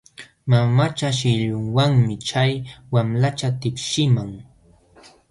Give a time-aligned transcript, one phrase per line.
[0.49, 2.51] Mamacha shillunwanmi chay
[2.93, 4.31] wamlacha tipshiqman.